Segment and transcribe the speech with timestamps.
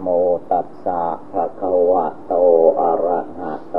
[0.00, 0.08] โม
[0.50, 2.34] ตัสสะภะคะวะโต
[2.80, 3.78] อะระหะโต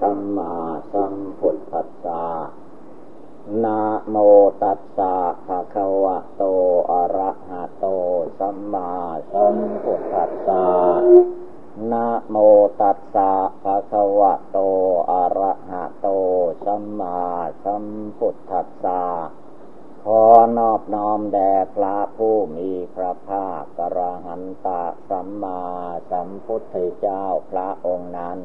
[0.00, 0.52] สัมมา
[0.92, 2.24] สัมพุทธัสสะ
[3.64, 3.80] นะ
[4.10, 4.16] โม
[4.62, 5.14] ตัสสะ
[5.46, 6.42] ภะคะวะโต
[6.90, 7.86] อะระหะโต
[8.38, 8.90] สัมมา
[9.32, 10.64] สัมพุทธัสสะ
[11.92, 12.36] นะโม
[12.80, 13.30] ตัสสะ
[13.62, 14.58] ภะคะวะโต
[15.10, 16.08] อะระหะโต
[16.64, 17.18] สัมมา
[17.64, 17.84] สัม
[18.18, 19.02] พุทธัสสะ
[20.08, 20.24] ขอ
[20.58, 25.60] นอบน้อมแด่พระผู้มีพระภาคกระหันตะสัมมา
[26.10, 28.38] สัมพุทธเจ้าพระองค์นั้น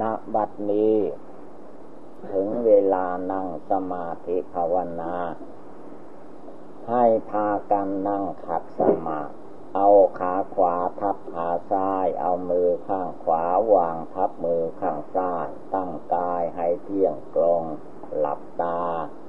[0.00, 0.02] ณ
[0.34, 0.96] บัดนี้
[2.30, 5.14] ถึงเวลานั่งสมาธิภาวนา
[6.90, 9.41] ให้พากันนั่งขัดสมาธิ
[9.76, 13.44] เอาขาขวาทับขาซ้าย เอามือข้างขวา
[13.74, 17.62] วางทับมือข้างซ้าย ตั้งกายให้เที่ยงตรง
[18.18, 18.80] หลับตา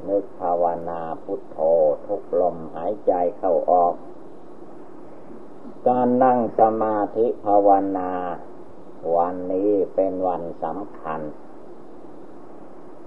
[0.08, 1.58] นึกภาวนาพุทโธ
[2.06, 3.94] ทุกลมหายใจเข้าออก
[5.88, 8.12] การนั่งสมาธิภาวนา
[9.16, 11.22] วันนี้เป็นวันสำคัญ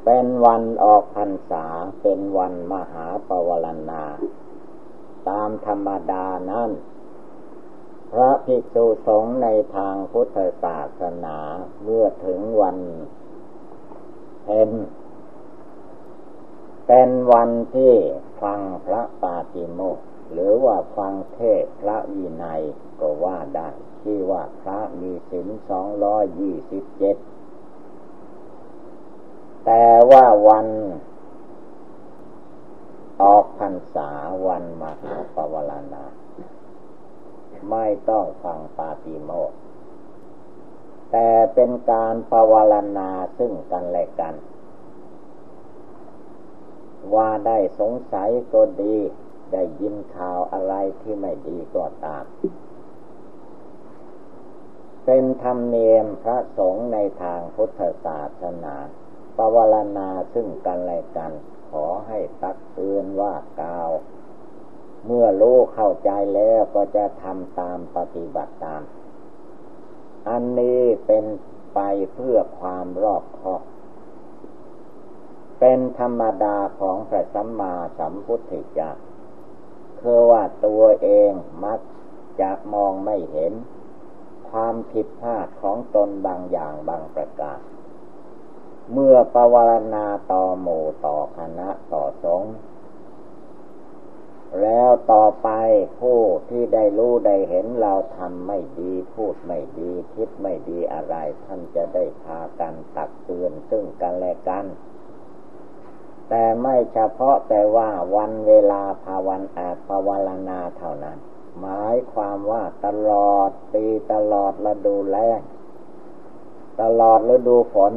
[0.05, 1.67] เป็นวันออกพรรษา
[2.03, 4.05] เป็นวันมหาปวารณา
[5.29, 6.71] ตามธรรมดานั้น
[8.13, 11.39] พระภิกษุสงฆ์ในทางพุทธศาสนา
[11.83, 12.79] เมื่อถึงวัน
[14.45, 14.71] เพ็ญ
[16.87, 17.95] เป็นวันที่
[18.43, 19.99] ฟังพระปาติโมก
[20.33, 22.63] หรือว่าฟังเทศพระวินัย
[23.01, 23.69] ก็ว่าได้
[24.03, 27.17] ที่ว่าพระมีสินสองร้อยยี่สิบเจ็ด
[29.65, 30.67] แต่ว่าวัน
[33.23, 34.11] ออกพรรษา
[34.47, 36.05] วันมหาปวารณา
[37.71, 39.53] ไม่ต้องฟังปาติโมก
[41.11, 44.35] แต่เป็นการปวารณาซึ่งกันและกัน
[47.15, 48.97] ว่าได้สงสัยก็ดี
[49.53, 52.25] ได้ยินข่าวอะไรที่ไม่ดีก็ตาม
[55.05, 58.75] เป็นธรรมเนียมพระสงฆ์ในทางพุทธศาสนา
[59.37, 61.33] ปวารณาซึ่งกันและกัน
[61.71, 63.91] ขอให้ตักเตือนว่ากล่าว
[65.07, 68.83] เมื่อรู้เข้าใจแล้วก็จะทำตามปฏิบัติตาม
[70.29, 71.25] อันนี้เป็น
[71.75, 71.79] ไป
[72.15, 73.63] เพื่อความรอบคอบ
[75.61, 78.91] เป็นธรรมดาของพระสัมมาสัมพุทธเจ้า
[80.01, 81.31] คือว่าตัวเอง
[81.65, 81.81] มัก
[82.41, 83.53] จะมองไม่เห็น
[84.51, 87.61] ความผิดพลาดของตนบางอย่างบางประการ
[88.93, 92.53] เมื่อปวารณาต่อหมู่ต่อคณะต่อสงฆ์
[94.63, 95.49] แล้วต่อไป
[96.01, 101.15] ผู้ที่ได้รู้ได้เห็นเราทำไม่ดี พูดไม่ดี คิดไม่ดีอะไร
[101.45, 104.65] ท่านจะได้พากันตักเตือนซึ่งกันและกัน
[106.29, 111.19] แต่ไม่เฉพาะแต่ว่าวันเวลาภาวันอาภาวลนาเท่านั้น
[111.61, 115.41] หมายความว่าตลอดปีตลอดฤดูแล้ง
[116.83, 117.95] ตลอดฤดูฝน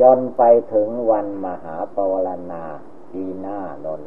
[0.00, 2.64] จนไปถึงวันมหาปวารณา
[3.12, 4.00] ปีหน้านน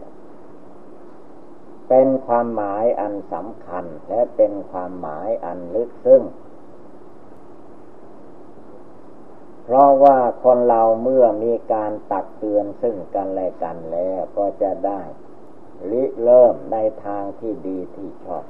[1.96, 6.24] เป็นความหมายอันสำคัญและเป็นความหมายอันลึกซึ้ง
[9.64, 15.02] เพราะว่าคนเราเมื่อมีการตักเตือนซึ่งกันและกันแล้วก็จะได้
[15.92, 18.46] ริเริ่มในทางที่ดีที่ชอบ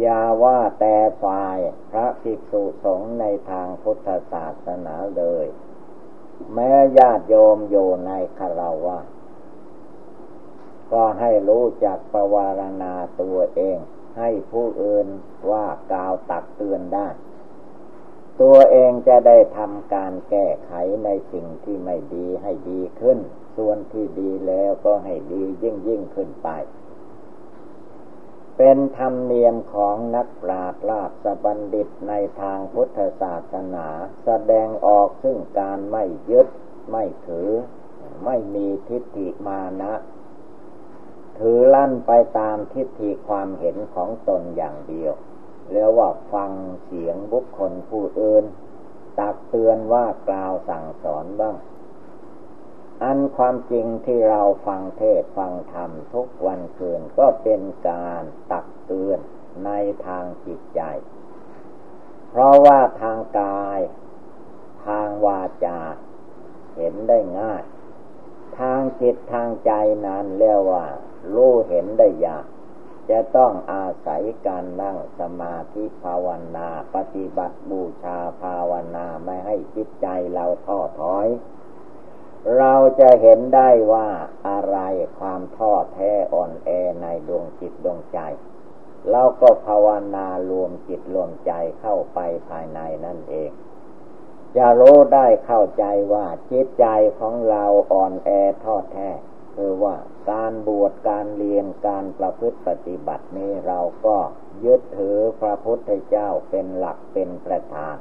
[0.00, 1.58] อย่าว่าแต่ฝ่าย
[1.90, 5.46] พระภิกษุสงฆ์ในทางพุทธศาสนาเลย
[6.54, 8.98] แม้ญาติโยมอยู่ในคาราวะ
[10.92, 13.78] ก็ให้รู้จักประวารณาตัวเอง
[14.18, 15.06] ให้ผู้อื่น
[15.50, 17.08] ว่ากล่าวตักเตือนได้
[18.40, 20.72] ตัวเองจะได้ทำการแก้ไข
[21.04, 23.18] ในสิ่งที่ไม่ดีให้ดีขึ้น
[23.56, 26.48] ส่วนที่ดีแล้วก็ให้ดียิ่งยิ่งขึ้นไป
[28.56, 33.88] เป็นธรรมเนียมของนักปราชญ์ราชบัณฑิตในทางพุทธศาสนา
[34.24, 36.46] แสดงออกซึ่งการไม่ยึด
[36.90, 37.50] ไม่ถือ
[38.24, 39.92] ไม่มีทิฏฐิมานะ
[41.42, 45.12] ถือลั่นไปตามทิฏฐิความเห็นของตนอย่างเดียว
[45.70, 46.52] เรียกว่าฟัง
[46.84, 48.44] เสียงบุคคลผู้อื่น
[49.18, 51.56] ตักเตือนว่ากล่าวสั่งสอนบ้าง
[53.02, 58.22] อันความจริงที่เราฟังเทศฟังธรรมทุกวันคืนก็เป็นการ
[58.52, 59.18] ตักเตือน
[59.64, 59.70] ใน
[60.06, 60.80] ทางจิตใจ
[62.30, 63.80] เพราะว่าทางกาย
[64.86, 65.80] ทางวาจา
[66.76, 67.62] เห็นได้ง่าย
[68.58, 69.72] ทางจิตทางใจ
[70.06, 70.84] นั้นเรียกว่า
[71.34, 72.44] รู้เห็นได้ยาก
[73.10, 81.28] จะต้องอาศัยการนั่งสมาธิภาวนา ปฏิบัติบูชาภาวนาไม่ให้จิตใจเราท้อถอย
[82.58, 84.08] เราจะเห็นได้ว่า
[84.48, 84.78] อะไร
[85.18, 86.68] ความท้อแท้อ่อนแอ
[87.02, 88.18] ในดวงจิตดวงใจ
[89.10, 93.50] เราก็ภาวนารวมจิตรวมใจเข้าไปภายในนั่นเอง
[94.56, 96.86] จะรู้ได้เข้าใจว่าจิตใจ
[97.18, 98.30] ของเราอ่อนแอ
[98.64, 99.08] ท้อแท้
[99.54, 99.96] คือว่า
[100.30, 104.16] การบวชการเรียนการประพฤติปฏิบัตินี้เราก็
[104.64, 107.96] ยึดถือพระพุทธเจ้าเป็นหลักเป็นประธาน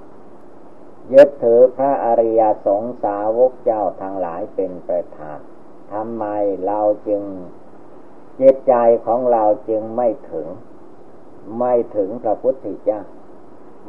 [1.14, 5.40] ยึดถือพระอริยสงสาวกเจ้าทั้งหลายเป็นประธาน
[5.94, 6.26] ทำไม
[6.68, 7.24] เราจึง
[8.42, 8.74] จิตใจ
[9.06, 10.48] ของเราจึงไม่ถึง
[11.60, 13.02] ไม่ถึงพระพุทธเจ้า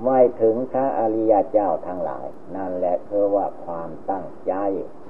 [0.05, 2.27] ไม่ถึงพระอริยเจ้าทั้งหลาย
[2.57, 4.55] นั่นแหละคือว่าความตั้งใจ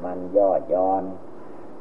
[0.04, 1.04] มันย่อย่อน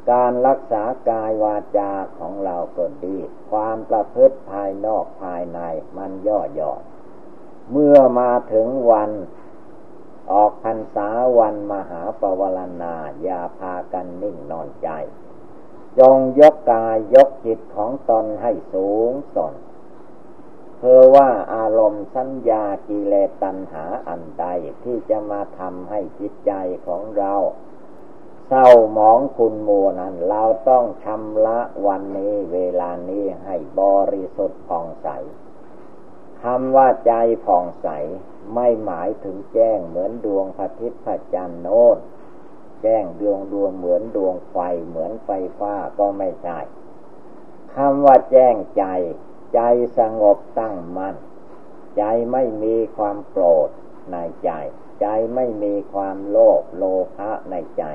[0.10, 3.18] การรักษากายวาจาของเราก็ดี
[3.52, 5.60] ความประพฤติภายนอกภายใน
[5.98, 6.82] มันย่อหย่อน
[7.72, 9.12] เมื่อมาถึงวัน
[10.32, 14.90] ออกพรรษาวันมหาปวารณาอย่าพากันนิ่งนอนใจ
[16.00, 19.54] จงยกกายยกจิตของตนให้สูงส่ง
[20.78, 24.46] เพื่อว่าอารมณ์สัญญากิเลสตัณหาอันใด
[24.84, 26.52] ที่จะมาทำให้จิตใจ
[26.88, 27.34] ของเรา
[28.54, 33.82] เศร้าหมองคุณมัวนั้น เราต้องชำระวันนี้เวลานี้ให้บ
[34.14, 35.08] ริสุทธิ์ผ่องใส
[36.44, 37.14] คำว่าใจ
[37.46, 37.90] ผ่องใส
[38.54, 41.98] ไม่หมายถึงแจ้งเหมือนดวงพระทิตย์พระจันทร์โน้น
[42.82, 44.58] แจ้งดวงดวงเหมือนดวงไฟ
[44.88, 46.60] เหมือนไฟฟ้าก็ไม่ใช่
[47.76, 48.84] คำว่าแจ้งใจ
[49.54, 49.62] ใจ
[49.98, 51.16] สงบตั้งมัน่น
[51.98, 53.70] ใจไม่มีความโกรธ
[54.12, 54.52] ในใจ
[55.02, 56.84] ใจไม่มีความโลภโล
[57.16, 57.86] ภะในใจ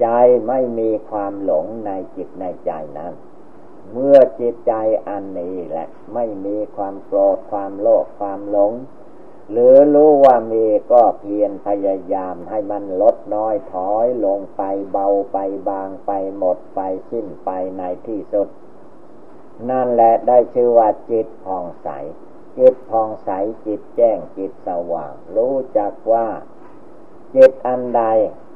[0.00, 0.06] ใจ
[0.48, 3.12] ไม่มีความหลงในจิตในใจนั้น
[3.92, 4.72] เมื่อจิตใจ
[5.08, 8.72] อันนี้แหละ ไม่มีความโกรธความโลภความหลง
[9.50, 14.62] หรือรู้ว่ามีก็เพียรพยายามให้มันลดน้อยถอยลงไป
[14.92, 15.38] เบาไป
[15.68, 18.48] บางไปหมดไปสิ้นไปในที่สุด
[19.70, 21.88] นั่นแหละได้ชื่อว่าจิตผ่องใส
[22.58, 23.30] จิตผ่องใส
[23.66, 26.26] จิตแจ้งจิตสว่าง รู้จักว่า
[27.36, 28.02] จิตอันใด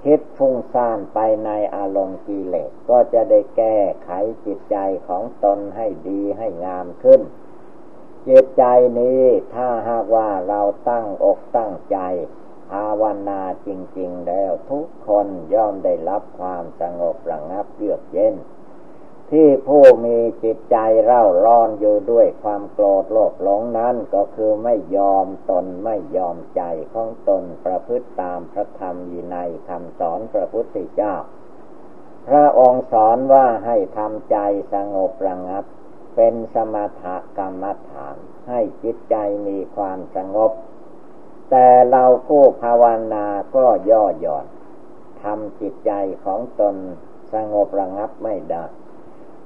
[0.05, 4.11] คิดฟุ้งซ่านไปในอารมณ์กิเลสก็จะได้แก้ไข
[4.45, 4.77] จิตใจ
[5.09, 7.21] ของตนให้ดีให้งามขึ้น
[8.29, 8.65] จิตใจ
[8.99, 9.23] นี้
[9.55, 11.99] ถ้าหากว่าเราตั้งอกตั้งใจ
[12.71, 13.69] ภาวนาจ
[13.99, 18.35] ริง ๆ แล้วทุกคนย่อมได้รับความสงบระงับเยือกเย็น
[19.31, 26.63] ที่ผู้มีจิตใจเร่าร้อนอยู่ด้วยความโกรธโลภหลงนั้นก็คือไม่ยอมตนไม่ยอมใจ
[26.93, 29.37] ของตนประพฤติตามพระธรรมยีใน
[29.69, 31.15] คำสอนพระพุทธเจ้า
[32.29, 34.37] พระองค์สอนว่าให้ทำใจ
[34.75, 35.65] สงบระงับ
[36.17, 37.05] เป็นสมถ
[37.39, 38.17] กรรมฐาน
[38.49, 39.17] ให้จิตใจ
[39.49, 40.53] มีความสงบ
[41.51, 42.85] แต่เราผู้ภาว
[43.15, 43.27] นา
[43.57, 44.47] ก็ย่อหย่อน
[45.23, 45.93] ทำจิตใจ
[46.25, 46.77] ของตน
[47.35, 48.65] สงบระงับไม่ได้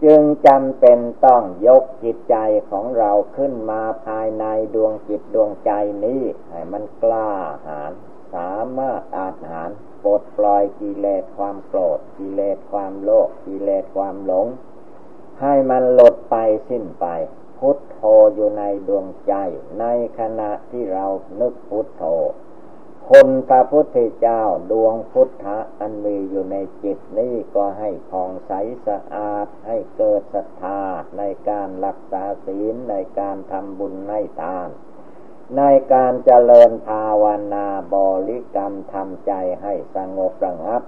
[0.04, 2.36] จึงจำเป็นต้องยกจิตใจ
[2.70, 4.44] ของเราขึ้นมาภายใน
[4.74, 5.70] ดวงจิตดวงใจ
[6.04, 7.30] นี้ ให้มันกล้า
[7.66, 7.92] หาญ
[8.34, 9.68] สามารถอาหาร
[10.02, 14.46] ปลดปล่อยกิเลสความโกรธกิเลสความโลภกิเลสความหลง
[15.42, 16.36] ให้มันหลดไป
[16.68, 17.06] สิ้นไป
[17.58, 18.00] พุทโธ
[18.34, 19.34] อยู่ในดวงใจ
[19.80, 19.84] ใน
[20.18, 21.06] ขณะที่เรา
[21.40, 22.04] นึกพุทโธ
[23.10, 28.52] คนพระพุทธเจ้าดวงพุทธะอันมีอยู่ในจิตนี้ก็ให้ผ่องใส
[28.86, 30.80] สะอาดให้เกิดศรัทธา
[31.18, 34.68] ในการรักษาศีลในการทำบุญในทาน
[35.58, 37.96] ในการเจริญภาวนาบ
[38.28, 39.32] ริกรรมทำใจ
[39.62, 40.82] ให้สงบระงับ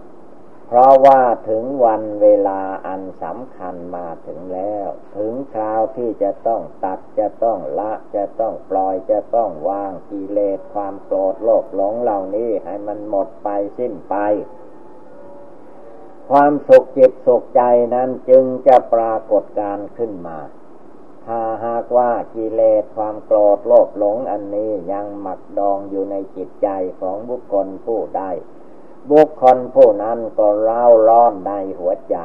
[0.68, 14.14] เพราะว่าถึงวันเวลาอันสำคัญมาถึงแล้ว ถึงคราวที่จะต้องตัดจะต้องละจะต้องปล่อยจะต้องวางกิเลสความโกรธโลภหลงเหล่านี้ให้มันหมดไปสิ้นไป
[16.30, 17.62] ความสุขจิตสุขใจ
[17.94, 20.38] นั้นจึงจะปรากฏการขึ้นมา
[21.26, 26.68] ถ้าหากว่ากิเลสความโกรธโลภหลงอันนี้ยังหมักดองอยู่ในจิตใจ
[27.00, 28.22] ของบุคคลผู้ใด
[29.10, 32.16] บุคคลผู้นั้นก็เล่าร้อนในหัวใจ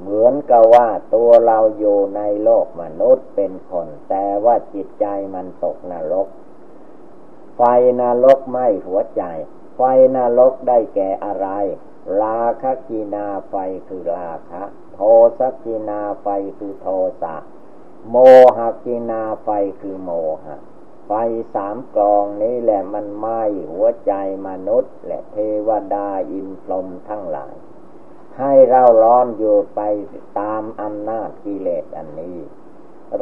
[0.00, 6.28] เหมือนกับว่าตัวเราอยู่ในโลกมนุษย์เป็นคน แต่ว่าจิตใจมันตกนรก
[7.56, 7.62] ไฟ
[8.00, 9.22] นรกไหม้หัวใจ
[9.76, 9.80] ไฟ
[10.16, 11.48] นรกได้แก่อะไร
[12.22, 13.54] ราคะกีนาไฟ
[13.88, 14.62] คือราคะ
[14.94, 15.00] โท
[15.38, 16.26] สกีนาไฟ
[16.58, 16.88] คือโท
[17.22, 17.36] สะ
[18.10, 18.16] โม
[18.56, 19.48] หกินาไฟ
[19.80, 20.10] คือโม
[20.44, 20.56] หะ
[21.06, 21.12] ไฟ
[21.54, 23.42] สามกอง นี้แหละมันไหม้
[23.72, 24.12] หัวใจ
[24.48, 25.36] มนุษย์ และเท
[25.68, 27.54] วดาอินพรหมทั้งหลาย
[28.38, 29.80] ให้เราร้อนอยู่ไป
[30.38, 32.38] ตามอำนาจกิเลสอันนี้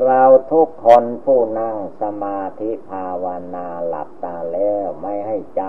[0.02, 0.22] เรา
[0.52, 5.64] ทุกคนผู้นั่งสมาธิภาวนาหลับตาแล้วไม่ให้ใจ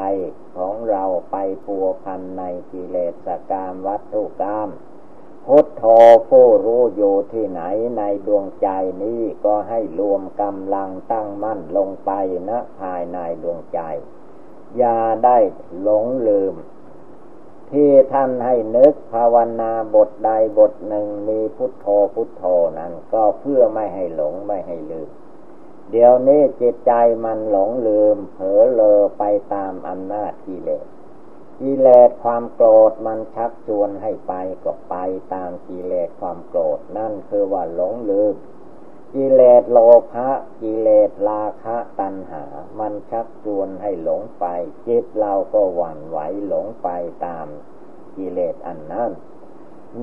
[0.57, 4.69] ของเราไปปัวพันในกิเลสกามวัตถุกรรม
[5.47, 5.83] พุทโธ
[6.29, 7.61] ผู้รู้อยู่ที่ไหน
[7.97, 8.67] ในดวงใจ
[9.03, 12.11] นี้ก็ให้รวมกำลังตั้งมั่นลงไป
[12.49, 13.79] นะภายในดวงใจ
[14.77, 15.37] อย่าได้
[15.81, 16.55] หลงลืม
[17.71, 22.43] ที่ท่านให้นึกภาวนาบทใดบทหนึ่งมีพุทโธพุทโธ
[22.79, 25.09] นั้น ก็เพื่อไม่ให้หลงไม่ให้ลืม
[25.91, 26.91] เดี๋ยวนี้จิตใจ
[27.25, 29.23] มันหลงลืม เผลอเลอไป
[29.53, 30.85] ตามอำนาจกิเลส
[31.63, 34.95] กิเลสความโกรธมันชักชวนให้ไปก็ไป
[35.33, 38.35] ตามกิเลสความโกรธนั่นคือว่าหลงลืม
[39.13, 39.77] กิเลสโล
[40.11, 40.29] ภะ
[40.61, 42.43] กิเลสราคะตัณหา
[42.79, 44.45] มันชักชวนให้หลงไป
[44.87, 46.89] จิตเราก็หวั่นไหวหลงไป
[47.25, 47.47] ตาม
[48.15, 49.11] กิเลสอันนั้น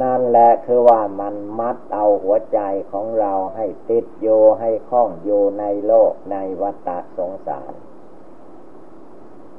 [0.03, 2.61] นั่นแหละคือว่ามันมัดเอาหัวใจ
[2.93, 4.29] ของเราให้ติดโย
[4.61, 7.73] ให้คล้องโยในโลกในวัฏสงสาร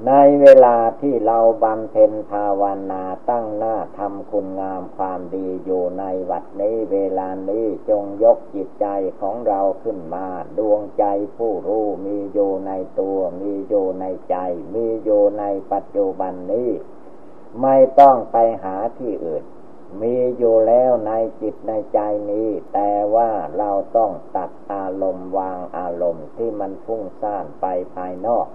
[0.07, 8.87] ในเวลาที่เราบำเพ็ญภาวนาตั้งหน้าทำคุณงามความดีอยู่ในวัดนี้เวลานี้จงยกจิตใจ
[9.19, 10.27] ของเราขึ้นมา
[10.57, 11.05] ดวงใจ
[11.37, 14.37] ผู้รู้มีอยู่ในตัวมีอยู่ในใจ
[14.75, 16.69] มีอยู่ในปัจจุบันนี้
[17.61, 19.43] ไม่ต้องไปหาที่อื่น
[20.01, 21.99] มีอยู่แล้วในจิตในใจ
[22.31, 27.65] นี้ แต่ว่าเราต้องตัดอารมณ์วางอารมณ์ที่มันฟุ้งซ่านไป
[27.95, 28.47] ภายนอก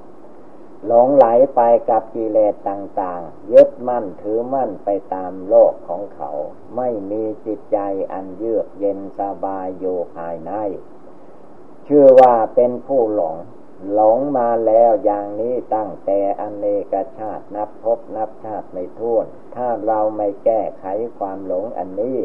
[0.87, 6.31] หลงไหลไปกับกิเลสต่างๆ ยึดมั่นถือมั่นไปตามโลกของเขา
[6.77, 7.79] ไม่มีจิตใจ
[8.13, 10.53] อันเยือกเย็นสบายอยู่ภายใน
[11.87, 13.37] ชื่อว่าเป็นผู้หลง
[13.95, 20.85] หลงมาแล้วอย่างนี้ตั้งแต่อเนกชาตินับพบนับชาติไม่ท้วน ถ้าเราไม่แก้ไข
[21.19, 22.19] ความหลงอันนี้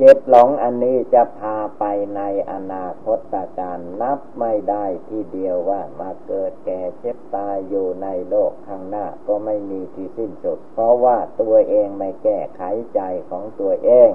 [0.00, 1.84] จิตหลงอันนี้จะพาไป
[2.16, 2.22] ใน
[2.52, 3.18] อนาคต
[3.58, 12.62] การนับไม่ได้ที่เดียวว่ามาเกิดแก่เจ็บตายอยู่ในโลกข้างหน้าก็ไม่มีที่สิ้นสุด เพราะว่าตัวเองไม่แก้ไข
[12.94, 14.10] ใจของตัวเอง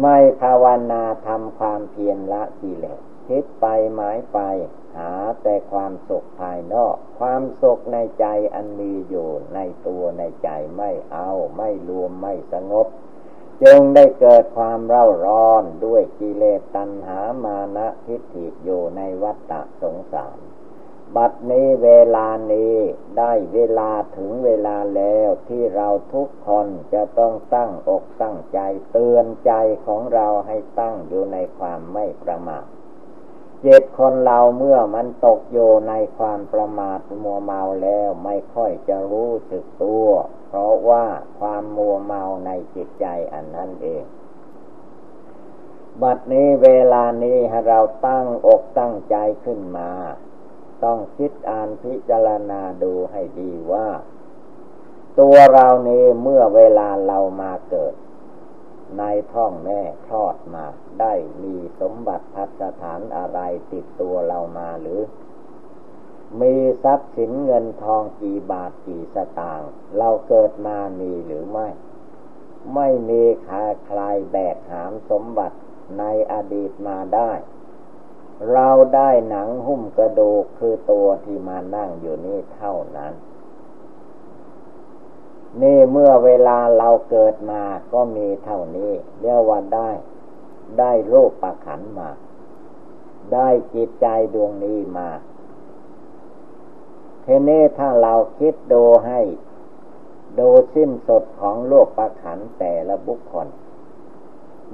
[0.00, 4.38] ไม่ภาวนาทำความเพียรละกิเลสคิดไปหมายไป
[4.96, 12.88] หาแต่ความสุขภายนอก ความสุขในใจอันมีอยู่ในตัวในใจไม่เอาไม่รวมไม่สงบ
[13.62, 20.38] จึงได้เกิดความเร่าร้อนด้วยกิเลสตัณหามานะทิฏฐิอยู่ในวัฏฏะสงสาร
[21.16, 22.74] บัดนี้เวลานี้
[23.18, 28.58] ได้เวลาถึงเวลาแล้วที่เราทุกคนจะต้องตั้งอกตั้งใจ
[28.90, 29.52] เตือนใจ
[29.86, 32.64] ของเราให้ตั้งอยู่ในความไม่ประมาท
[33.62, 35.58] เจ็ดคนเราเมื่อมันตกโย
[35.88, 40.08] ในความประมาทมัวเมาแล้วไม่ค่อยจะรู้สึกตัว
[40.56, 41.04] ราะว่า
[41.38, 44.04] ความมัวเมาในจิตใจอันนั้นเอง
[46.02, 49.90] บัดนี้เวลานี้เราตั้งอกตั้งใจขึ้นมา
[50.84, 53.88] ต้องคิดอ่านพิจารณาดูให้ดีว่า
[55.20, 57.94] ตัวเรานี้เมื่อเวลาเรามาเกิด
[58.98, 60.64] ในท้องแม่คลอดมา
[61.00, 63.38] ได้มีสมบัติพัฒฐานอะไร
[63.72, 65.00] ติดตัวเรามาหรือ
[66.40, 71.68] มีทรัพย์สินเงินทองกี่บาทกี่สตางค์เราเกิดมามีหรือไม่
[72.74, 75.56] ไม่มีคาคลายแบกหามสมบัติ
[75.98, 77.32] ในอดีตมาได้
[78.52, 83.12] เราได้หนังหุ้มกระดูกคือตัวที่มานั่งอยู่นี่เท่านั้น
[85.62, 87.62] นี่เมื่อเวลาเราเกิดมา
[87.92, 89.90] ก็มีเท่านี้เรียกว่าได้
[90.78, 92.10] ได้โรูประขันมา
[93.32, 95.08] ได้จิตใจดวงนี้มา
[97.26, 99.20] ทนี้ถ้าเราคิดดูให้
[100.38, 103.46] ดูสิ้นสดของโลกประขันแต่ละบุคคล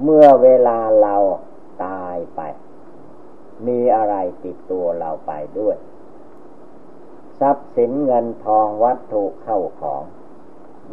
[0.03, 1.15] เมื่อเวลาเรา
[1.85, 2.41] ตายไป
[3.67, 5.77] มีอะไรติดตัวเราไปด้วย
[7.39, 10.03] ทรัพย์สินเงินทองวัตถุเข้าของ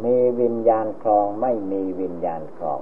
[0.03, 2.81] มีวิญญาณคลองไม่มีวิญญาณคลอง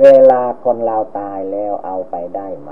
[0.00, 2.70] เวลาคนเราตายแล้วเอาไปได้ไหม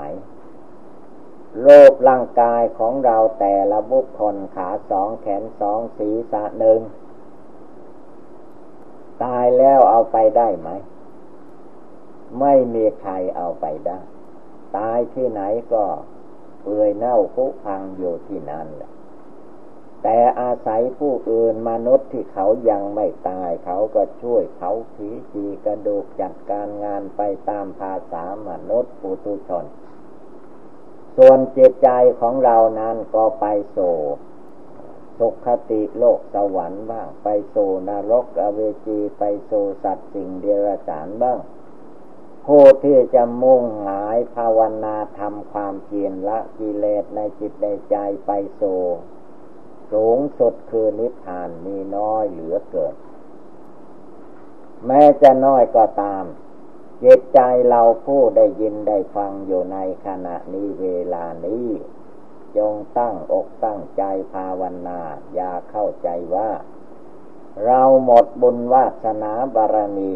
[1.67, 6.79] รคร่างกายของเราแต่ละบุคคลขาสองแขนสองศีรษะหนึ่ง
[9.23, 10.69] ตายแล้วเอาไปได้ไหม
[12.39, 13.99] ไม่มีใครเอาไปได้
[14.77, 15.41] ตายที่ไหน
[15.73, 15.83] ก็
[16.61, 18.91] เปื่อยเน่าพุพังอยู่ที่นั่นแหละ
[20.03, 29.65] แต่อาศัยผู้อื่นมนุษย์ที่เขายังไม่ตาย เขาก็ช่วยเขาผีจีกระดูกจัดการงานไปตามภาษามนุษย์ปุถุชน
[31.17, 31.89] ส่วนจิตใจ
[32.19, 33.77] ของเรานั้นก็ไปโซ
[35.17, 37.55] สุขติโลกสวรรค์บ้าง ไปโซ
[37.87, 39.51] นรกอเวจีไปโซ
[39.83, 41.37] สัตว์สิ่งเดรัจฉานบ้าง
[42.45, 48.61] ผู้ที่จะมุ่งหมายภาวนาทำความเพียรละกิเลสในจิตในใจไปโซ
[49.91, 52.95] สูงสุดคือนิพพานมีน้อยเหลือเกิน
[54.87, 56.23] แม้จะน้อยก็ตาม
[57.03, 61.67] จิตใจเราผู้ได้ยินได้ฟังอยู่ในขณะนี้เวลานี้
[62.57, 64.99] จงตั้งอกตั้งใจภาวนา
[65.33, 66.49] อย่าเข้าใจว่า
[67.65, 70.11] เราหมดบุญวาสนาบารมี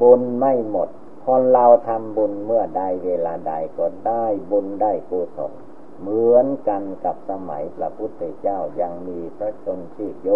[0.00, 0.88] บุญไม่หมด
[1.26, 5.52] คนเราทำบุญเมื่อใดเวลาใดก็ได้บุญได้กุศล
[6.00, 10.30] เหมือนกันกับสมัยพระพุทธเจ้ายังมีพระชนชีพโย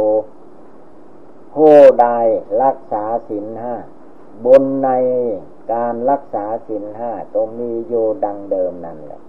[1.54, 2.08] ผู้ใด
[2.62, 3.74] รักษาศีลห้า
[4.44, 4.90] บุญใน
[5.72, 9.22] การรักษาศีลห้าก็มีอยู่ดังเดิมนั่นแหละ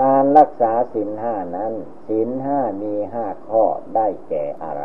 [0.00, 1.72] การรักษาศีลห้านั้น
[2.06, 3.62] ศีลห้ามีห้าข้อ
[3.94, 4.84] ได้แก่อะไร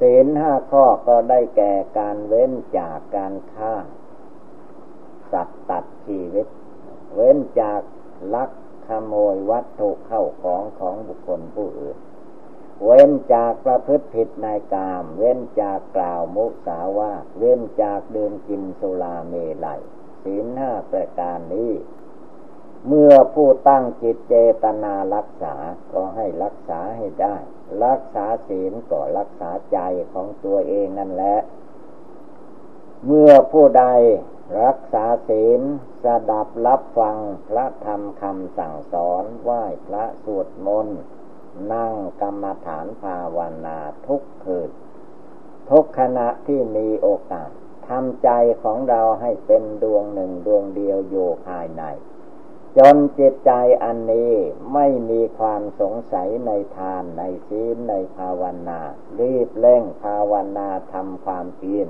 [0.00, 3.74] ศีลห้าข้อก็ได้แก่การเว้นจากการฆ่า
[5.32, 6.46] สัตว์ตัดชีวิต
[7.14, 7.80] เว้นจาก
[8.34, 8.50] ลัก
[8.86, 11.98] ขโมยวัตถุเข้าของของบุคคลผู้อื่น
[12.84, 19.80] เว้นจากประพฤติผิดในกาม เว้นจากกล่าวมุสาวาเว้นจากเดินกินสุราเมลัย
[20.22, 21.72] ศีลห้าประการนี้
[22.86, 25.54] เมื่อผู้ตั้งจิตเจตนารักษา
[25.92, 27.36] ก็ให้รักษาให้ได้
[27.84, 29.78] รักษาศีลก็รักษาใจ
[30.12, 31.38] ของตัวเองนั่นแหละ
[33.06, 33.84] เมื่อผู้ใด
[34.62, 35.60] รักษาศีล
[36.04, 37.16] สดับรับฟัง
[37.48, 41.00] พระธรรมคำสั่งสอนไหว้พระสวดมนต์
[41.72, 44.70] นั่งกรรมฐานภาวนาทุกคืน
[45.70, 47.50] ทุกขณะที่มีโอกาส
[47.88, 48.30] ทำใจ
[48.62, 51.82] ของเราให้เป็นดวงหนึ่งดวงเดียวอยู่ภายใน
[52.78, 53.52] จนจิตใจ
[53.84, 54.32] อันนี้
[54.74, 58.80] ไม่มีความสงสัยในทานในศีลในภาวนา
[59.20, 61.88] รีบเร่งภาวนาทำความเพียร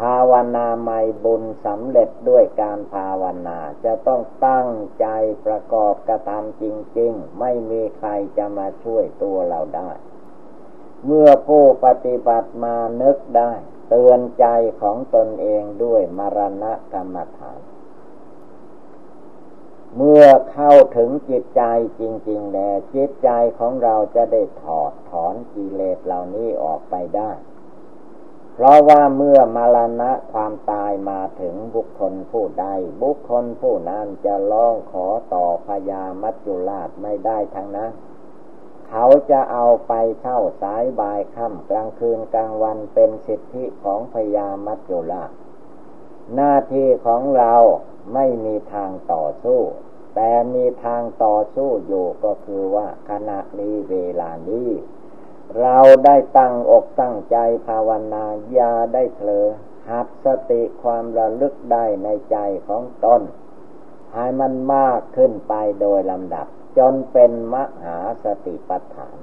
[0.00, 4.68] ภาวนาไม่บุญสำเร็จด้วยการภาวนาจะต้องตั้ง
[5.00, 5.06] ใจ
[5.46, 6.64] ประกอบกระทำจ
[6.98, 9.90] ริง ๆ ไม่มีใครจะมาช่วยตัวเราได้
[11.06, 13.52] เมื่อผู้ปฏิบัติมานึกได้
[13.88, 14.46] เตือนใจ
[14.80, 17.60] ของตนเองด้วยมรณะกรรมฐาน
[19.96, 21.62] เมื่อเข้าถึงจิตใจ
[22.00, 27.30] จริง ๆ แล้วจิตใจของเราจะได้ถอดถอนกิเลสเหล่านี้ออกไปได้
[28.62, 32.66] เพราะว่าเมื่อมรณะความตายมาถึงบุคคลผู้ใด
[33.02, 37.90] บุคคลผู้นั้นจะร้องขอต่อพญามัจจุราชไม่ได้ทั้งนั้น
[38.88, 45.30] เขาจะเอาไปเช่าสายบายค่ำกลางคืนกลางวันเป็นสิทธิของพญามัจจุราช
[46.34, 47.54] หน้าที่ของเรา
[48.14, 49.60] ไม่มีทางต่อสู้
[50.14, 54.68] แต่มีทางต่อสู้อยู่ก็คือว่าขณะนี้เวลานี้
[55.58, 57.36] เราได้ตั้งอกตั้งใจ
[57.66, 59.46] ภาวนาอย่าได้เผลอ
[59.90, 62.36] หัดสติความระลึกได้ในใจ
[62.68, 63.22] ของตน
[64.14, 66.46] ให้มันมากขึ้นไปโดยลำดับ
[66.78, 69.16] จนเป็นมหาสติปัฏฐาน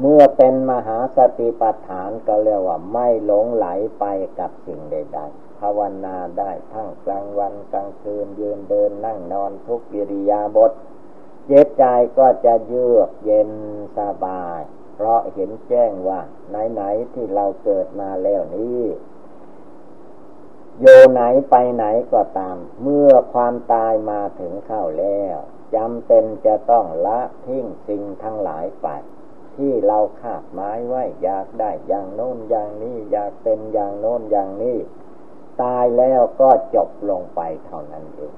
[0.00, 3.66] เมื่อเป็นมหาสติปัฏฐานก็เรียกว่าไม่หลงไหล
[3.98, 4.04] ไป
[4.38, 10.58] กับสิ่งใดๆภาวนาได้ทั้งกลางวันกลางคืนยืนเดินนั่งนอนทุกกิริยาบ
[11.48, 11.84] ทจิตใจ
[12.18, 13.50] ก็จะเยือกเย็น
[13.98, 14.60] สบาย
[14.94, 16.20] เพราะเห็นแจ้งว่า
[16.72, 18.82] ไหน ๆ ที่เราเกิดมาแล้วนี้
[20.80, 25.36] โยไหนไปไหนก็ตาม เมื่อความตายมาถึงเข้าแล้ว
[25.74, 28.88] จำเป็นจะต้องละทิ้งสิ่งทั้งหลายไป
[29.56, 34.78] ที่เราคาดหมายไว้อยากได้อย่างโน้นอย่างนี้อยากเป็นอย่างโน้นอย่างนี้
[35.62, 38.34] ตายแล้วก็จบลงไปเท่านั้นเอง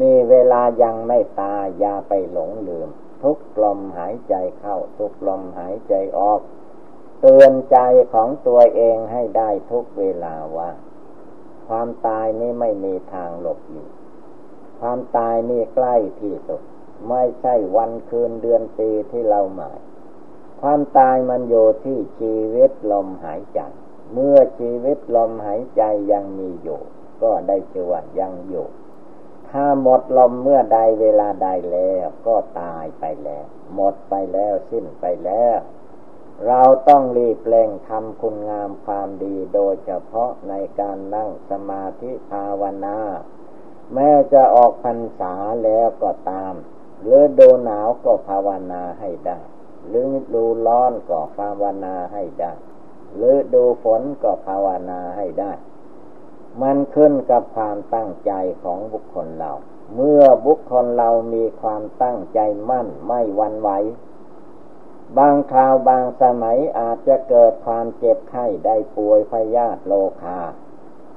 [0.00, 2.88] มีเวายังไม่ตายอย่าไปหลงลืม
[3.22, 6.40] ทุกลมหายใจเข้า ทุกลมหายใจออก
[7.20, 7.78] เตือนใจ
[8.12, 10.70] ของตัวเองให้ได้ทุกเวลาว่า
[11.68, 13.90] ความตายนี่ไม่มีทางหลบหลีก
[14.80, 16.62] ความตายนี่ใกล้ที่สุด
[17.08, 19.78] ไม่ใช่วันคืนเดือนปีที่เราหมาย
[20.60, 23.60] ความตายมันอยู่ที่ชีวิตลมหายใจ
[24.12, 26.80] เมื่อชีวิตลมหายใจยังมีอยู่
[27.22, 28.66] ก็ได้ชื่อว่ายังอยู่
[29.50, 35.58] ถ้าหมดลมเมื่อใดเวลาใดแล้วก็ตายไปแล้ว หมดไปแล้วสิ้นไปแล้ว
[36.46, 42.98] เราต้องรีบเร่งทำคุณงามความดีโดยเฉพาะในการนั่งสมาธิภาวนา
[43.94, 46.54] แม้จะออกพรรษาแล้วก็ตาม
[47.02, 49.38] หรือดูหนาวก็ภาวนาให้ได้
[49.88, 52.52] หรือดูร้อนก็ภาวนาให้ได้
[53.16, 55.52] หรือดูฝนก็ภาวนาให้ได้
[56.62, 59.52] มันขึ้นกับความตั้งใจของบุคคลเรา
[59.94, 62.40] เมื่อบุคคลเรามีความตั้งใจ
[62.70, 63.70] มั่นไม่วันไหว
[65.18, 70.40] บางคราวบางสมัยอาจจะเกิดความเจ็บไข้ได้ป่วยพยาธิโลคา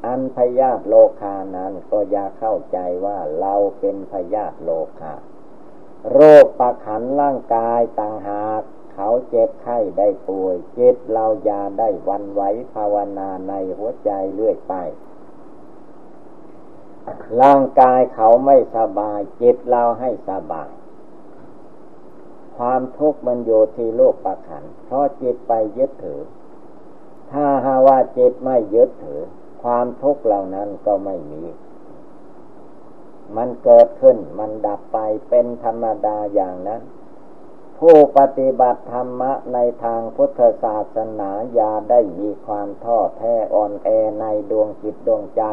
[0.05, 5.13] อันพยาธิโลคานั้นก็อย่าเข้าใจว่าเราเป็นพยาธิโลคา
[6.13, 8.61] โรคประขันร่างกายต่างหาก
[8.93, 12.41] เขาเจ็บไข้ได้ป่วยจิตเราอย่าได้วันไหว
[12.73, 14.73] ภาวนาในหัวใจเรื่อยไป
[17.41, 20.69] ร่างกายเขาไม่สบาย จิตเราให้สบาย
[22.57, 26.21] ความทุกข์มันอยู่ที่โลกประขัน เพราะจิตไปยึดถือ
[27.31, 29.21] ถ้าหาว่าจิตไม่ยึดถือ
[29.63, 31.43] ความทุกข์เหล่านั้นก็ไม่มี
[33.37, 34.97] มันเกิดขึ้นมันดับไป
[35.29, 36.81] เป็นธรรมดาอย่างนั้น
[37.79, 45.43] ผู้ปฏิบัติธรรมะในทางพุทธศาสนาอย่าได้มีความท้อแท้อ่อนแอในดวงจิตดวงใจ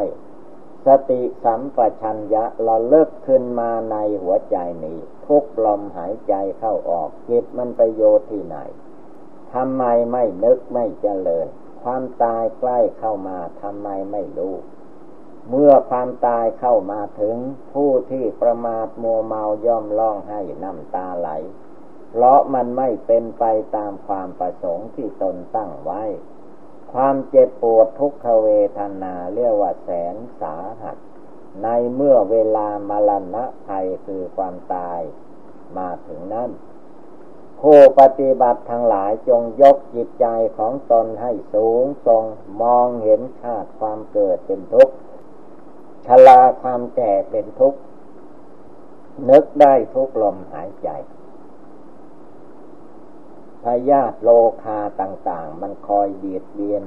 [0.87, 8.57] สติสัมปชัญญะเราเลิกขึ้นมาในหัวใจนี้ ทุกลมหายใจเข้าออกจิตมันไปโยที่ไหน
[9.55, 11.47] ทำไมไม่นึกไม่เจริญ
[11.83, 14.55] ความตายใกล้เข้ามาทำไมไม่รู้
[15.51, 17.37] เมื่อความตายเข้ามาถึง
[17.73, 21.31] ผู้ที่ประมาทมัวเมาย่อมร้องให้น้ำตาไหล
[22.11, 23.45] เพราะมันไม่เป็นไป
[23.77, 26.03] ตามความประสงค์ที่ตนตั้งไว้
[27.01, 30.97] ความเจ็บปวดทุกขเวทนาเรียกว่าแสนสาหัส
[31.63, 35.01] ในเมื่อเวลามรณะภัยคือความตาย
[35.79, 36.51] มาถึงนั้น
[37.61, 40.27] ผู้ปฏิบัติทั้งหลายจงยกจิตใจ
[40.59, 42.23] ของตนให้สูงทรง
[42.63, 44.95] มองเห็นชาติความเกิดเป็นทุกข์
[46.07, 47.79] ชลาความแก่เป็นทุกข์
[49.29, 50.89] นึกได้ทุกลมหายใจ
[53.67, 54.31] พยาธิโล
[54.63, 56.85] คาต่างๆ มันคอยเบียดเบียน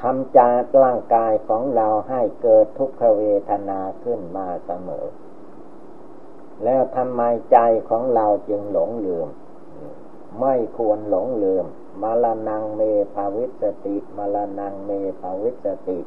[0.00, 5.06] ทำจากร่างกายของเราให้เกิดทุกขเวทนาขึ้นมาเสมอ
[6.64, 9.28] แล้วทำไมใจของเราจึงหลงลืม
[10.40, 11.64] ไม่ควรหลงลืม
[12.02, 12.82] มาลนังเม
[13.14, 15.98] ภาวิสติมาลนังเมภาวิสติ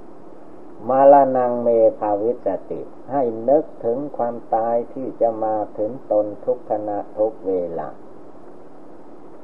[0.90, 1.70] มาลนังเม
[2.00, 7.90] ภาวิสติ ให้นึกถึงความตายที่จะมาถึงตนทุกขณะทุกเวลา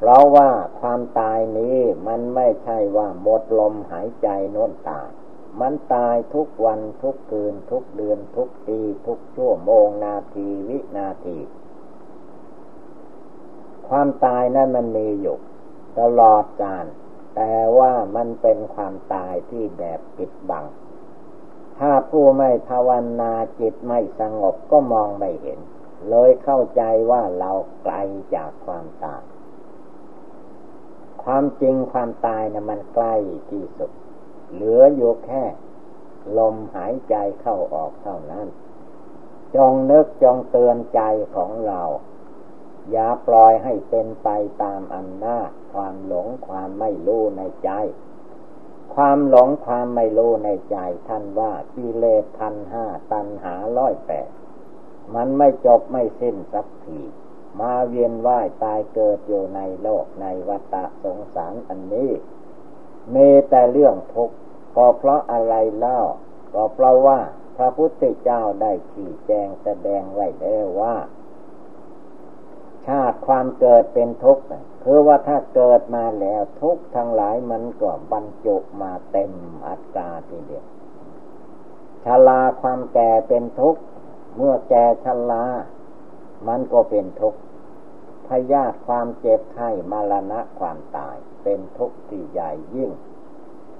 [0.06, 5.10] เพราะว่าความตายนี้มันไม่ใช่ว่าหมดลมหายใจโน้นตาย
[5.62, 11.38] มันตายทุกวันทุกคืนทุกเดือนทุกปีทุกชั่วโมงนาทีวินาที
[13.88, 15.38] ความตายนั้นมันมีอยู่
[16.00, 16.86] ตลอดกาล
[17.36, 20.66] แต่ว่ามันเป็นความตายที่แบบปิดบัง
[21.80, 22.90] ถ้าผู้ไม่ภาว
[23.22, 25.60] นาจิตไม่สงบก็มองไม่เห็น
[26.10, 27.52] เลยเข้าใจว่าเรา
[27.84, 27.94] ไกล
[28.36, 29.24] จากความตาย
[31.26, 33.16] ความจริงความตายนะมันใกล้
[33.50, 33.92] ที่สุด
[34.54, 35.44] เหลืออยู่แค่
[36.38, 38.48] ลมหายใจเข้าออกเท่านั้น
[39.56, 41.02] จงนึกจงเตือนใจ
[41.36, 41.82] ของเรา
[42.92, 44.30] อย่าปล่อยให้เป็นไป
[44.64, 47.72] ตามอำนาจความหลงความไม่รู้ในใจ
[48.96, 54.30] ความหลงความไม่รู้ในใจ ท่านว่ากิเลสพันห้าตันหาร้อยแปด
[55.16, 57.00] มันไม่จบไม่สิ้นสักที
[57.60, 62.12] มาเวียนว่ายตายเกิดอยู่ในโลกในวัฏสงสารอันนี้
[63.16, 64.36] มีแต่เรื่องทุกข์
[64.76, 66.00] ก็เพราะอะไรเล่า
[66.54, 67.20] ก็เพราะว่า
[67.58, 70.96] พระพุทธเจ้าได้ขี่แจงแสดงไว้แล้วว่า
[72.88, 74.44] ชาติความเกิดเป็นทุกข์
[74.84, 79.32] คือว่าถ้าเกิดมาแล้วทุกข์ทั้งหลายมันก็บรรจุมาเต็ม
[79.68, 80.66] อัตราทีเดียว
[82.04, 83.82] ชาลาความแก่เป็นทุกข์
[84.38, 85.44] เมื่อแก่ชาลา
[86.48, 87.40] มันก็เป็นทุกข์
[88.28, 92.92] พยาธิความเจ็บไข้มรณะความตาย เป็นทุกข์ที่ใหญ่ยิ่ง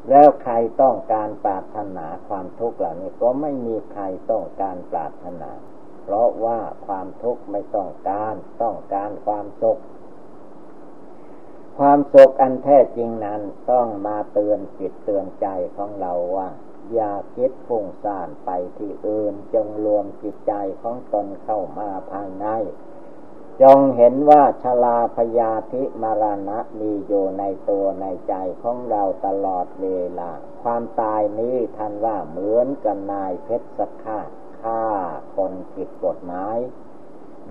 [0.10, 5.52] แล้วใครต้องการปรารถนาความทุกข์เหล่านี้ก็ไม่มีใครต้องการปรารถนา
[6.04, 9.80] เพราะว่าความทุกข์ไม่ต้องการต้องการความสุข
[11.78, 16.50] ความสุขอันแท้จริงนั้นต้องมาเตือนจิตเตือนใจของเราว่า
[16.94, 22.48] อย่าคิดฟุ้งซ่านไปที่อื่นจงรวมจิตใจของตนเข้ามาภายใน
[23.62, 29.88] จงเห็นว่าชลาพยาธิมารณะมีอยู่ในตัวในใจของเราตลอดเว
[30.20, 30.32] ลา
[30.64, 34.20] ความตายนี้ท่านว่าเหมือนกับนายเพชรสักฆ่า
[34.62, 34.84] ฆ่า
[35.36, 36.58] คนผิดกฎหมาย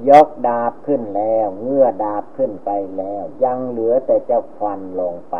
[0.08, 5.36] ยกดาบขึ้นแล้วเงื่อดาบขึ้นไปแล้ว ยังเหลือแต่จะฟันลงไป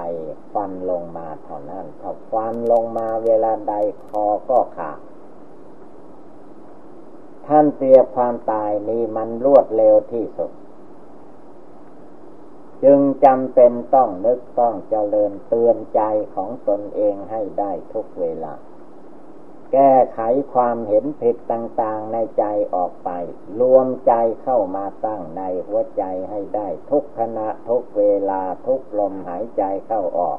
[0.52, 3.74] ฟันลงมาเท่านั้นถ้าฟันลงมาเวลาใด
[4.06, 4.98] คอก็ขาด
[7.46, 10.52] ท่านเตียบความตายนี้มันรวดเร็วที่สุด
[12.84, 16.02] จึงจำเป็นต้องนึกต้องเจริญเตือนใจ
[16.34, 18.54] ของตนเองให้ได้ทุกเวลา
[19.72, 20.20] แก้ไข
[20.52, 23.10] ความเห็นผิดต่างๆในใจออกไป
[23.60, 30.38] รวมใจเข้ามาตั้งในหัวใจให้ได้ทุกขณะทุกเวลาทุกลมหายใจเข้าออก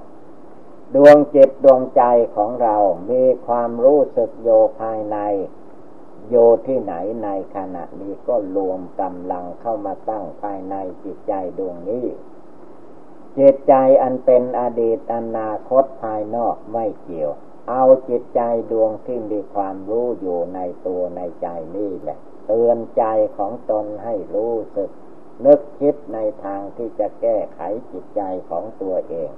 [0.96, 2.04] ดวงจิตดวงใจ
[2.36, 2.78] ของเรา
[3.12, 4.50] มีความรู้สึกโย
[4.82, 5.18] ภายใน
[6.30, 6.36] โย
[6.68, 12.06] ที่ไหนในขณะนี้ก็รวมกำลังเข้ามาตั้งภายในจิตใจดวงนี้
[13.38, 17.32] จิตใจอันเป็นอดีตอนาคตภายนอกไม่เกี่ยว
[17.70, 23.04] เอาจิตใจดวงที่มีความรู้อยู่ในตัวในใจนี่แหละ เตือนใจ
[23.38, 24.90] ของตนให้รู้สึก
[25.46, 27.60] นึกคิดในทางที่จะแก้ไข
[27.92, 29.32] จิตใจของตัวเอง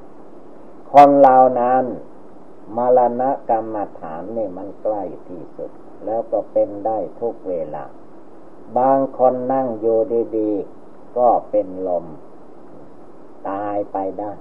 [0.92, 1.84] คนเรานั้น
[2.78, 5.72] มรณะกรรมฐานนี่มันใกล้ที่สุด
[6.06, 7.84] แล้วก็เป็นได้ทุกเวลา
[8.78, 9.98] บางคนนั่งอยู่
[10.38, 12.06] ดีๆ ก็เป็นลม
[13.50, 14.32] ตายไปได้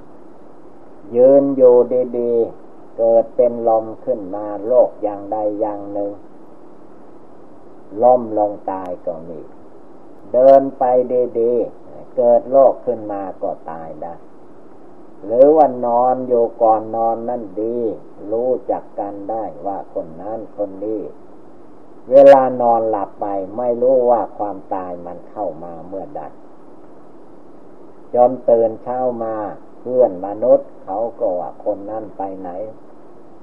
[1.16, 1.76] ยืนอยู่
[2.18, 6.12] ดีๆ เกิดเป็นลมขึ้นมาโรคอย่างใดอย่างหนึ่ง
[8.02, 9.40] ล้มลงตายก็มี
[10.32, 10.82] เดินไป
[11.38, 14.14] ดีๆ เกิดโรคขึ้นมาก็ตายได้
[15.24, 17.76] หรือว่านอนอยู่ก่อนนอนนั่นดี
[18.32, 21.00] รู้จักกันได้ว่าคนนั้นคนนี้
[22.10, 26.22] เวลานอนหลับไปไม่รู้ว่าความตายมันเข้ามาเมื่อใด
[28.14, 29.36] จนตื่นเช้ามา
[29.80, 32.50] เพื่อนมนุษย์เขาก็ว่าคนนั้นไปไหน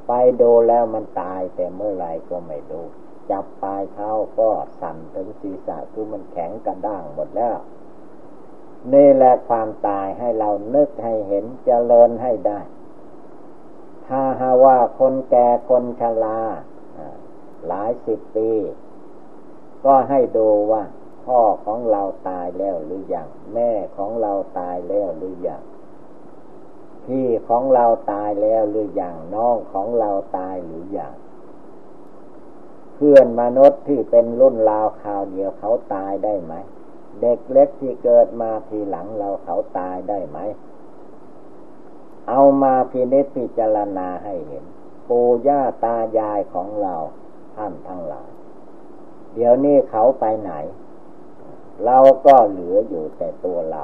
[0.08, 2.82] ไปดูแล้วมันตายแต่เมื่อไรก็ไม่ดู
[3.30, 7.58] จับปลายเท้าก็สั่นถึงศีรษะคือมันแข็งกระด้างหมดแล้ว
[8.94, 12.60] นี่แหละความตายให้เรานึกให้เห็นเจริญให้ได้
[14.08, 16.40] ถ้าหาว่าคนแก่คนชรา
[17.68, 18.50] หลายสิบปี
[19.86, 20.84] ก็ให้ดูว่า
[21.26, 25.62] พ่อของเราตายแล้วหรือยังแม่ของเราตายแล้วหรือยัง
[27.06, 31.14] พี่ของเราตายแล้วหรือยังน้องของเราตายหรือยัง
[32.96, 36.54] เพื่อนมนุษย์ที่เป็นรุ่นราวข่าวเดียวเขาตายได้ไหม
[37.22, 40.38] เด็กเล็กที่เกิดมาทีหลังเราเขาตายได้ไหม
[42.30, 44.66] เอามาพินิจพิจารณาให้เห็น
[45.08, 46.96] ปู่ย่าตายายของเรา
[47.56, 48.30] ท่านทั้งหลาย
[49.34, 50.52] เดี๋ยวนี้เขาไปไหน
[51.86, 53.84] เราก็เหลืออยู่แต่ตัวเรา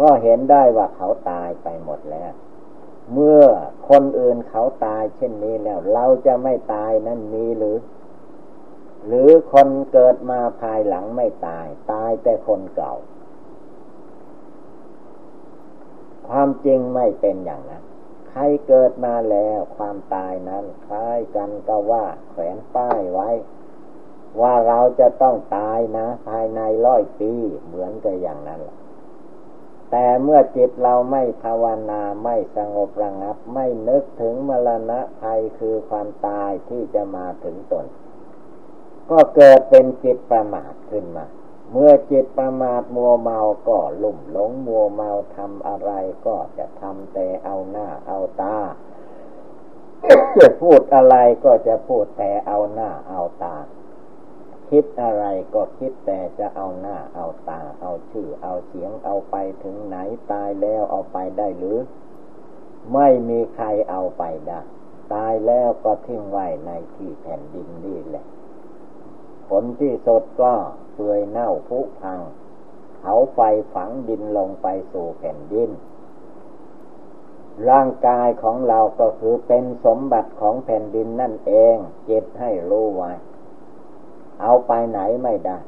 [0.00, 2.32] ก็เห็นได้ว่าเขาตายไปหมดแล้ว
[3.12, 3.42] เมื่อ
[3.88, 7.76] คนอื่นเขาตายเช่นนี้แล้ว เราจะไม่ตายนั้นมีหรือ
[9.06, 12.94] หรือคนเกิดมาภายหลังไม่ตาย ตายแต่คนเก่า
[16.28, 17.82] ความจริงไม่เป็นอย่างนั้น
[18.32, 23.30] ใครเกิดมาแล้วความตายนั้นคล้ายกันก็ว่าแขวนป้ายไว้
[24.40, 27.32] ว่าเราจะต้องตายนะ ภายในร้อยปี
[27.66, 28.78] เหมือนกับอย่างนั้นแหละ
[29.90, 37.86] แต่เมื่อจิตเราไม่ภาวนาไม่สงบระงับ ไม่นึกถึงมรณะภัยคือความตายที่จะมาถึงตน
[39.10, 41.26] ก็เกิดเป็นจิตประมาทขึ้นมา
[41.72, 45.92] เมื่อจิตประมาทมัวเมาก็ลุ่มหลงมัวเมาทำอะไร
[46.26, 48.56] ก็จะทำแต่เอาหน้าเอาตา
[50.38, 53.56] จะพูดอะไรก็จะพูดแต่เอาหน้าเอาตา
[54.70, 59.96] คิดอะไรก็คิดแต่จะเอาหน้าเอาตา เอาชื่อเอาเสียงเอาไปถึงไหน
[60.32, 61.78] ตายแล้วเอาไปได้หรือ
[62.94, 64.60] ไม่มีใครเอาไปได้
[65.14, 68.24] ตายแล้วก็ทิ้งไว้ในที่แผ่นดินนี่แหละ
[69.54, 70.52] ผลที่สดก็
[70.94, 72.20] เปื่อยเน่าผุพัง
[73.00, 73.38] เขาไฟ
[73.74, 75.70] ฝังดินลงไปสู่แผ่นดิน
[77.70, 83.12] ร่างกายของเราก็คือเป็นสมบัติของแผ่นดินนั่นเองเจ็บให้รู้ไว้
[84.40, 85.58] เอาไปไหนไม่ได้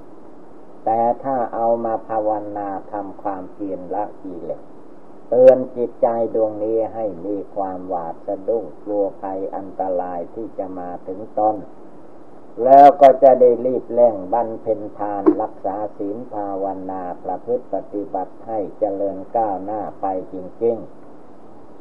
[0.84, 4.60] แต่ถ้าเอามาภาวนาทำความเพียรละกิเลส
[5.28, 11.56] เตือนจิตใจดวงนี้ให้มีความหวาดสะดุ้งกลัวภัยอันตรายที่จะมาถึงตน
[12.62, 21.04] แล้วก็จะได้รีบเร่งบรรเพ็ญทานรักษาศีลภาวนาประพฤติปฏิบัติให้เจริญก้าวหน้าไปจริงๆ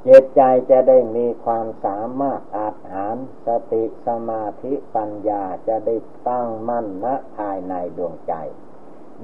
[0.08, 5.96] จิตใจจะได้มีความสามารถอาจหารสติสมาธิปัญญาจะได้
[6.28, 7.06] ตั้งมั่นณ
[7.38, 8.34] ภายในดวงใจ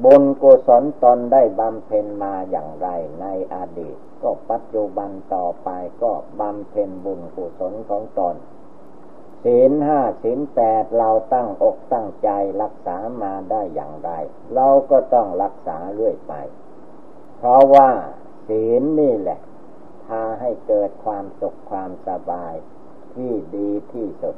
[0.04, 2.88] บุญกุศลตนได้บำเพ็ญมาอย่างไร
[3.22, 5.70] ในอดีต ก็ปัจจุบันต่อไป
[6.04, 8.36] ก็บำเพ็ญบุญกุศลของตน
[9.44, 12.30] ศีลห้าศีลแปดเราตั้งอกตั้งใจ
[12.62, 14.12] รักษามาได้อย่างไร
[14.56, 16.34] เราก็ต้องรักษาเรื่อยไป
[17.38, 17.90] เพราะว่า
[18.48, 19.40] ศีลนี่แหละ
[20.06, 22.54] พาให้เกิดความสุขความสบาย
[23.14, 24.36] ที่ดีที่สุด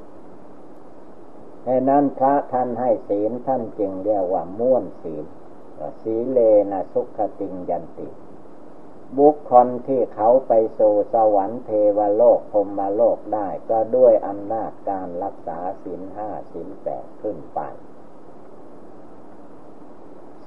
[1.66, 5.26] ดังนั้นพระท่านให้ศีลท่านจึงเรียกว่าม่วนศีล
[6.02, 6.40] สีเล
[6.72, 8.08] นะสุขติงยันติ
[9.20, 17.60] บุคคลที่เขาไปสู่สวรรค์เทวโลกพรมโลกได้ก็ด้วยอำนาจการรักษาศีลห้าศีลแปดขึ้นไป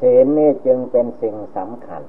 [0.00, 2.02] ศีลนี่จึงเป็นสิ่งสำคัญ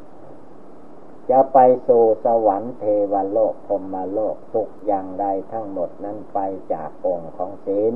[1.29, 6.39] จะไปสู่สวรรค์เทวโลกพรมโลกสุขอย่างใดทั้งหมดนั้นไป
[6.73, 7.93] จากองค์ของศีล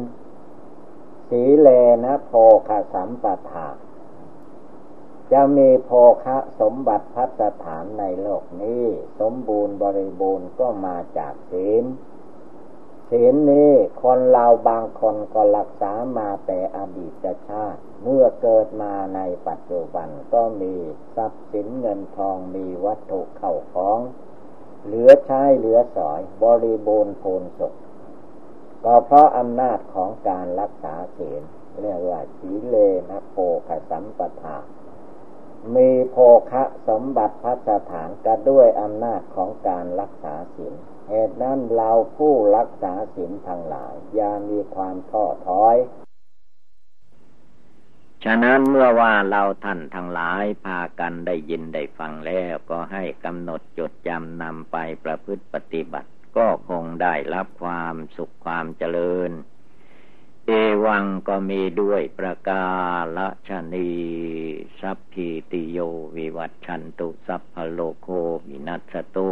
[1.29, 1.67] สีเล
[2.05, 2.31] นะโพ
[2.67, 3.67] คสัมปทา
[5.33, 5.91] จะมีโภ
[6.23, 8.83] คะสมบัติพัสถานในโลกนี้
[9.19, 11.83] สมบูรณ์บริบูรณ์ก็มาจากศีล
[13.09, 13.71] ศีลนี้
[14.03, 20.75] คนเราบางคนก็รักษามาแต่อดีตชาติ เมื่อเกิดมาในปัจจุบันก็มี
[21.15, 23.99] ทรัพย์สินเงินทองมีวัตถุเข้าของ
[24.85, 27.73] เหลือใช้เหลือสอยบริบูรณ์พูนสุข
[28.85, 31.41] ก็เพราะอำนาจของการรักษาศีล
[31.81, 32.75] เรียกว่าสีเล
[33.09, 33.35] นะโภ
[33.67, 34.57] คสัมปทา
[35.75, 36.15] มีโภ
[36.51, 40.73] คะสมบัติพัสถานก็ด้วยอำนาจของการรักษาศีล
[41.09, 45.77] เหตุนั้นเราผู้รักษาศีลทั้งหลาย อย่ามีความท้อถอย
[48.25, 59.31] ฉะนั้นเมื่อว่าเราท่านทั้งหลายพากันได้ยินได้ฟังแล้วก็ให้กำหนดจดจำนำไปประพฤติปฏิบัติ ก็คงได้รับความสุขความเจริญ
[60.51, 62.65] เอวังก็มีด้วยประกา
[63.17, 63.89] ลชนี
[64.79, 65.77] สัพพิติโย
[66.15, 68.07] วิวัตชันตุสัพพโลโค
[68.47, 69.29] วินัสตุ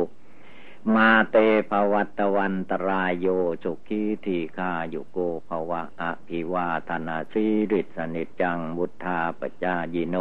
[0.94, 1.36] มาเต
[1.70, 3.28] ภวัตวันตรายโย
[3.64, 10.18] สุขีทีฆายุโกภวะอภิวาธนาสีริสนิจังบุทธาปจายิโน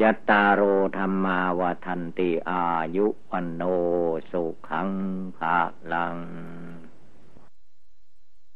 [0.00, 0.62] ยัตตาโร
[0.96, 2.62] ธรรมาวทันติอา
[2.96, 3.62] ยุวันโน
[4.30, 4.90] สุขัง
[5.36, 5.58] ภา
[5.92, 6.16] ลัง